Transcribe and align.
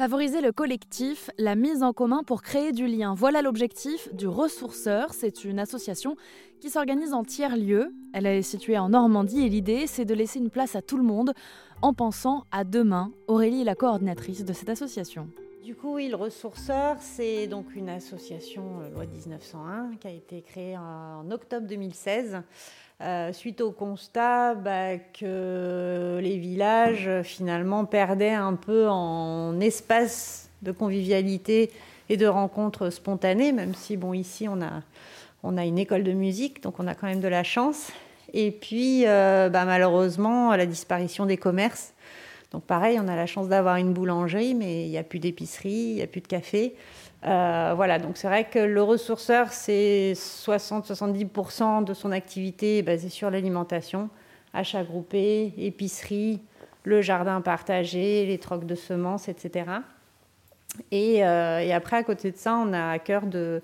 Favoriser 0.00 0.40
le 0.40 0.50
collectif, 0.50 1.28
la 1.36 1.54
mise 1.54 1.82
en 1.82 1.92
commun 1.92 2.22
pour 2.22 2.40
créer 2.40 2.72
du 2.72 2.86
lien. 2.86 3.12
Voilà 3.12 3.42
l'objectif 3.42 4.08
du 4.14 4.26
Ressourceur. 4.26 5.12
C'est 5.12 5.44
une 5.44 5.58
association 5.58 6.16
qui 6.58 6.70
s'organise 6.70 7.12
en 7.12 7.22
tiers-lieu. 7.22 7.92
Elle 8.14 8.24
est 8.24 8.40
située 8.40 8.78
en 8.78 8.88
Normandie 8.88 9.44
et 9.44 9.50
l'idée, 9.50 9.86
c'est 9.86 10.06
de 10.06 10.14
laisser 10.14 10.38
une 10.38 10.48
place 10.48 10.74
à 10.74 10.80
tout 10.80 10.96
le 10.96 11.02
monde 11.02 11.34
en 11.82 11.92
pensant 11.92 12.44
à 12.50 12.64
demain. 12.64 13.12
Aurélie 13.28 13.60
est 13.60 13.64
la 13.64 13.74
coordinatrice 13.74 14.42
de 14.42 14.54
cette 14.54 14.70
association. 14.70 15.28
Du 15.64 15.74
coup, 15.74 15.96
oui, 15.96 16.08
le 16.08 16.16
Ressourceur, 16.16 16.96
c'est 17.00 17.46
donc 17.46 17.74
une 17.76 17.90
association 17.90 18.80
euh, 18.80 18.90
loi 18.94 19.04
1901 19.04 19.90
qui 20.00 20.06
a 20.06 20.10
été 20.10 20.40
créée 20.40 20.74
en 20.78 21.30
octobre 21.30 21.66
2016 21.66 22.40
euh, 23.02 23.32
suite 23.34 23.60
au 23.60 23.70
constat 23.70 24.54
bah, 24.54 24.96
que 24.96 26.18
les 26.22 26.38
villages 26.38 27.10
finalement 27.24 27.84
perdaient 27.84 28.30
un 28.30 28.54
peu 28.54 28.88
en 28.88 29.60
espace 29.60 30.48
de 30.62 30.72
convivialité 30.72 31.70
et 32.08 32.16
de 32.16 32.26
rencontres 32.26 32.88
spontanées, 32.88 33.52
même 33.52 33.74
si 33.74 33.98
bon 33.98 34.14
ici 34.14 34.48
on 34.48 34.62
a, 34.62 34.82
on 35.42 35.58
une 35.58 35.78
école 35.78 36.04
de 36.04 36.12
musique, 36.12 36.62
donc 36.62 36.80
on 36.80 36.86
a 36.86 36.94
quand 36.94 37.06
même 37.06 37.20
de 37.20 37.28
la 37.28 37.42
chance. 37.42 37.90
Et 38.32 38.50
puis 38.50 39.06
euh, 39.06 39.50
bah, 39.50 39.66
malheureusement 39.66 40.56
la 40.56 40.64
disparition 40.64 41.26
des 41.26 41.36
commerces. 41.36 41.92
Donc 42.50 42.64
pareil, 42.64 42.98
on 43.00 43.06
a 43.08 43.16
la 43.16 43.26
chance 43.26 43.48
d'avoir 43.48 43.76
une 43.76 43.92
boulangerie, 43.92 44.54
mais 44.54 44.84
il 44.84 44.90
n'y 44.90 44.98
a 44.98 45.04
plus 45.04 45.18
d'épicerie, 45.18 45.70
il 45.70 45.94
n'y 45.96 46.02
a 46.02 46.06
plus 46.06 46.20
de 46.20 46.26
café. 46.26 46.74
Euh, 47.26 47.72
voilà, 47.76 47.98
donc 47.98 48.16
c'est 48.16 48.28
vrai 48.28 48.44
que 48.44 48.58
le 48.58 48.82
ressourceur, 48.82 49.52
c'est 49.52 50.14
60-70% 50.14 51.84
de 51.84 51.94
son 51.94 52.12
activité 52.12 52.82
basée 52.82 53.10
sur 53.10 53.30
l'alimentation, 53.30 54.08
achat 54.54 54.82
groupé, 54.82 55.52
épicerie, 55.58 56.40
le 56.84 57.02
jardin 57.02 57.40
partagé, 57.40 58.26
les 58.26 58.38
trocs 58.38 58.64
de 58.64 58.74
semences, 58.74 59.28
etc. 59.28 59.64
Euh, 60.92 61.58
et, 61.58 61.72
après, 61.72 61.96
à 61.96 62.02
côté 62.02 62.30
de 62.30 62.36
ça, 62.36 62.54
on 62.54 62.72
a 62.72 62.90
à 62.90 62.98
cœur 62.98 63.26
de, 63.26 63.60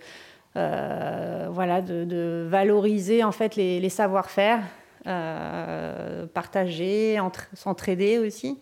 euh, 0.56 1.48
voilà, 1.50 1.80
de, 1.80 2.46
valoriser 2.48 3.24
en 3.24 3.32
fait 3.32 3.56
les, 3.56 3.88
savoir-faire, 3.88 4.60
partager, 6.32 7.18
s'entraider 7.54 8.18
aussi. 8.18 8.58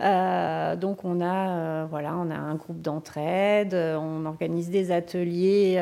Euh, 0.00 0.74
donc 0.76 1.04
on 1.04 1.20
a, 1.20 1.50
euh, 1.50 1.86
voilà, 1.88 2.16
on 2.16 2.30
a 2.30 2.36
un 2.36 2.56
groupe 2.56 2.80
d'entraide, 2.80 3.74
euh, 3.74 3.96
on 3.96 4.26
organise 4.26 4.70
des 4.70 4.90
ateliers 4.90 5.78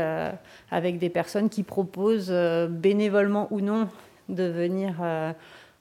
avec 0.71 0.99
des 0.99 1.09
personnes 1.09 1.49
qui 1.49 1.63
proposent 1.63 2.33
bénévolement 2.71 3.49
ou 3.51 3.61
non 3.61 3.89
de 4.29 4.45
venir 4.45 4.97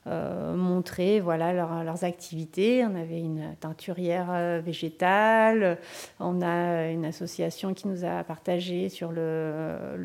montrer 0.05 1.19
voilà, 1.19 1.53
leurs 1.53 2.03
activités. 2.03 2.83
On 2.85 2.95
avait 2.95 3.19
une 3.19 3.55
teinturière 3.59 4.61
végétale, 4.63 5.77
on 6.19 6.41
a 6.41 6.89
une 6.89 7.05
association 7.05 7.73
qui 7.73 7.87
nous 7.87 8.03
a 8.05 8.23
partagé 8.23 8.89
sur 8.89 9.11
le 9.11 9.95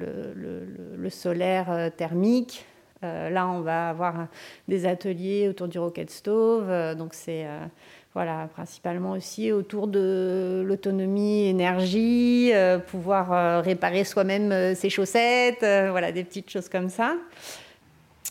solaire 1.11 1.91
thermique. 1.97 2.67
Là, 3.03 3.49
on 3.49 3.61
va 3.61 3.91
avoir 3.91 4.29
des 4.69 4.87
ateliers 4.87 5.49
autour 5.49 5.69
du 5.69 5.79
rocket 5.79 6.11
stove, 6.11 6.97
donc 6.97 7.15
c'est 7.15 7.47
voilà, 8.17 8.49
principalement 8.49 9.11
aussi 9.13 9.53
autour 9.53 9.89
de 9.89 10.65
l'autonomie 10.67 11.49
énergie, 11.49 12.51
euh, 12.55 12.79
pouvoir 12.79 13.31
euh, 13.31 13.61
réparer 13.61 14.05
soi-même 14.05 14.53
euh, 14.53 14.75
ses 14.75 14.89
chaussettes, 14.89 15.61
voilà, 15.61 16.13
des 16.13 16.25
petites 16.25 16.49
choses 16.49 16.71
comme 16.71 16.89
ça. 16.89 17.15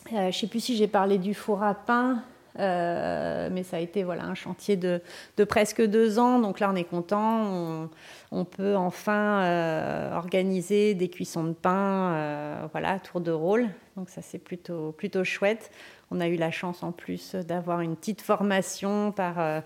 je 0.09 0.16
ne 0.16 0.31
sais 0.31 0.47
plus 0.47 0.59
si 0.59 0.75
j'ai 0.75 0.88
parlé 0.88 1.19
du 1.19 1.35
four 1.35 1.61
à 1.61 1.75
pain, 1.75 2.23
mais 2.57 3.63
ça 3.63 3.77
a 3.77 3.79
été 3.79 4.03
voilà, 4.03 4.23
un 4.25 4.35
chantier 4.35 4.77
de, 4.77 5.01
presque 5.47 5.81
deux 5.81 6.19
ans. 6.19 6.39
Donc 6.39 6.59
là, 6.59 6.69
on 6.71 6.75
est 6.75 6.83
content. 6.83 7.89
On, 8.31 8.45
peut 8.45 8.75
enfin 8.75 10.11
organiser 10.13 10.93
des 10.93 11.09
cuissons 11.09 11.43
de 11.45 11.53
pain, 11.53 12.67
voilà, 12.71 12.99
tour 12.99 13.21
de 13.21 13.31
rôle. 13.31 13.69
Donc 13.95 14.09
ça, 14.09 14.21
c'est 14.21 14.39
plutôt, 14.39 14.91
plutôt 14.91 15.23
chouette. 15.23 15.71
On 16.11 16.19
a 16.19 16.27
eu 16.27 16.35
la 16.35 16.51
chance 16.51 16.83
en 16.83 16.91
plus 16.91 17.35
d'avoir 17.35 17.81
une 17.81 17.95
petite 17.95 18.21
formation 18.21 19.11
par 19.11 19.39
euh, 19.39 19.61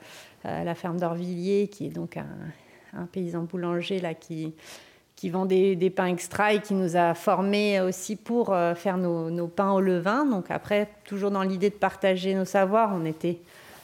euh, 0.46 0.64
la 0.64 0.76
ferme 0.76 1.00
d'Orvilliers, 1.00 1.68
qui 1.68 1.88
est 1.88 1.90
donc 1.90 2.18
un, 2.18 3.06
paysan 3.12 3.44
boulanger 3.44 4.00
là, 4.00 4.14
qui, 4.14 4.54
qui 5.20 5.30
vend 5.30 5.46
des, 5.46 5.90
pains 5.94 6.06
extra 6.06 6.54
et 6.54 6.62
qui 6.62 6.74
nous 6.74 6.96
a 6.96 7.14
formés 7.14 7.82
aussi 7.82 8.16
pour 8.16 8.54
euh, 8.54 8.74
faire 8.74 8.98
nos, 8.98 9.48
pains 9.48 9.72
au 9.72 9.82
levain. 9.82 10.26
Donc 10.26 10.46
après, 10.50 10.88
toujours 11.04 11.30
dans 11.30 11.44
l'idée 11.44 11.70
de 11.70 11.76
partager 11.76 12.34
nos 12.34 12.46
savoirs, 12.46 12.92
on 12.96 13.04
était 13.04 13.40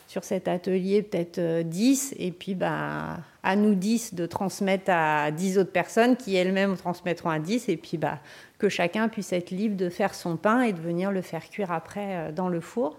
sur 0.08 0.24
cet 0.24 0.48
atelier 0.48 1.02
peut-être 1.02 1.64
10 1.64 2.16
et 2.20 2.32
puis 2.32 2.56
bah, 2.56 3.18
à 3.44 3.58
nous 3.58 3.76
10 3.76 4.14
de 4.14 4.26
transmettre 4.26 4.90
à 4.90 5.30
10 5.32 5.58
autres 5.58 5.74
personnes 5.74 6.16
qui 6.16 6.38
elles-mêmes 6.38 6.78
transmettront 6.78 7.32
à 7.32 7.40
10 7.40 7.68
et 7.68 7.76
puis 7.76 7.98
bah, 7.98 8.20
que 8.58 8.70
chacun 8.70 9.10
puisse 9.10 9.34
être 9.34 9.52
libre 9.52 9.76
de 9.76 9.90
faire 9.90 10.16
son 10.16 10.38
pain 10.38 10.62
et 10.62 10.72
de 10.72 10.80
venir 10.80 11.12
le 11.12 11.22
faire 11.22 11.50
cuire 11.50 11.74
après 11.74 12.16
euh, 12.16 12.32
dans 12.32 12.48
le 12.48 12.62
four. 12.62 12.96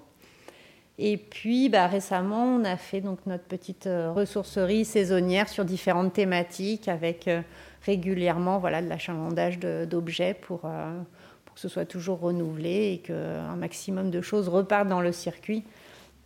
Et 0.98 1.16
puis 1.18 1.68
bah, 1.68 1.86
récemment, 1.86 2.44
on 2.44 2.64
a 2.64 2.76
fait 2.76 3.00
donc 3.00 3.18
notre 3.26 3.44
petite 3.44 3.86
euh, 3.86 4.12
ressourcerie 4.12 4.84
saisonnière 4.84 5.48
sur 5.48 5.64
différentes 5.64 6.12
thématiques 6.12 6.88
avec 6.88 7.28
euh, 7.28 7.42
régulièrement 7.82 8.58
voilà, 8.58 8.80
de 8.80 8.88
l'achalandage 8.88 9.58
d'objets 9.58 10.34
pour, 10.34 10.60
pour, 10.60 11.54
que 11.54 11.60
ce 11.60 11.68
soit 11.68 11.84
toujours 11.84 12.20
renouvelé 12.20 12.92
et 12.92 12.98
qu'un 12.98 13.56
maximum 13.56 14.10
de 14.10 14.20
choses 14.20 14.48
repartent 14.48 14.88
dans 14.88 15.02
le 15.02 15.12
circuit. 15.12 15.64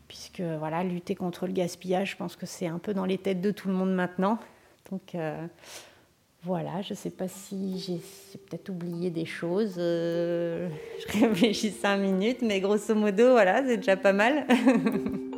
Puisque 0.09 0.41
voilà, 0.41 0.83
lutter 0.83 1.15
contre 1.15 1.47
le 1.47 1.53
gaspillage, 1.53 2.13
je 2.13 2.17
pense 2.17 2.35
que 2.35 2.47
c'est 2.47 2.67
un 2.67 2.79
peu 2.79 2.95
dans 2.95 3.05
les 3.05 3.19
têtes 3.19 3.41
de 3.41 3.51
tout 3.51 3.69
le 3.69 3.75
monde 3.75 3.95
maintenant. 3.95 4.39
Donc 4.91 5.15
voilà, 6.43 6.81
je 6.81 6.95
ne 6.95 6.97
sais 6.97 7.11
pas 7.11 7.29
si 7.29 7.79
j'ai 7.79 8.39
peut-être 8.39 8.71
oublié 8.71 9.11
des 9.11 9.27
choses. 9.27 9.75
Euh, 9.79 10.69
je 10.99 11.21
réfléchis 11.27 11.71
cinq 11.71 11.99
minutes, 11.99 12.43
mais 12.43 12.61
grosso 12.61 12.95
modo, 12.95 13.33
voilà, 13.33 13.63
c'est 13.67 13.77
déjà 13.77 13.97
pas 13.97 14.13
mal. 14.13 14.47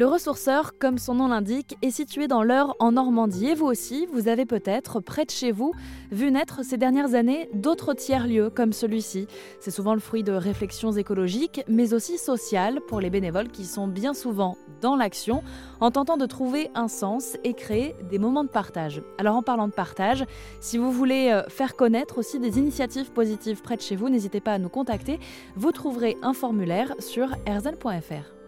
Le 0.00 0.06
ressourceur, 0.06 0.78
comme 0.78 0.96
son 0.96 1.16
nom 1.16 1.28
l'indique, 1.28 1.76
est 1.82 1.90
situé 1.90 2.26
dans 2.26 2.42
l'Eure 2.42 2.74
en 2.78 2.92
Normandie 2.92 3.48
et 3.48 3.54
vous 3.54 3.66
aussi, 3.66 4.06
vous 4.14 4.28
avez 4.28 4.46
peut-être, 4.46 4.98
près 4.98 5.26
de 5.26 5.30
chez 5.30 5.52
vous, 5.52 5.74
vu 6.10 6.30
naître 6.30 6.64
ces 6.64 6.78
dernières 6.78 7.12
années 7.12 7.50
d'autres 7.52 7.92
tiers-lieux 7.92 8.48
comme 8.48 8.72
celui-ci. 8.72 9.26
C'est 9.60 9.70
souvent 9.70 9.92
le 9.92 10.00
fruit 10.00 10.22
de 10.22 10.32
réflexions 10.32 10.92
écologiques, 10.92 11.62
mais 11.68 11.92
aussi 11.92 12.16
sociales 12.16 12.80
pour 12.88 13.02
les 13.02 13.10
bénévoles 13.10 13.50
qui 13.50 13.66
sont 13.66 13.88
bien 13.88 14.14
souvent 14.14 14.56
dans 14.80 14.96
l'action 14.96 15.42
en 15.80 15.90
tentant 15.90 16.16
de 16.16 16.24
trouver 16.24 16.70
un 16.74 16.88
sens 16.88 17.36
et 17.44 17.52
créer 17.52 17.94
des 18.08 18.18
moments 18.18 18.44
de 18.44 18.48
partage. 18.48 19.02
Alors 19.18 19.36
en 19.36 19.42
parlant 19.42 19.68
de 19.68 19.74
partage, 19.74 20.24
si 20.60 20.78
vous 20.78 20.92
voulez 20.92 21.28
euh, 21.30 21.42
faire 21.50 21.76
connaître 21.76 22.16
aussi 22.16 22.38
des 22.38 22.58
initiatives 22.58 23.12
positives 23.12 23.60
près 23.60 23.76
de 23.76 23.82
chez 23.82 23.96
vous, 23.96 24.08
n'hésitez 24.08 24.40
pas 24.40 24.54
à 24.54 24.58
nous 24.58 24.70
contacter. 24.70 25.20
Vous 25.56 25.72
trouverez 25.72 26.16
un 26.22 26.32
formulaire 26.32 26.94
sur 27.00 27.36
erzen.fr. 27.44 28.39